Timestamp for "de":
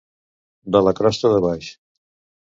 0.75-0.81, 1.35-1.43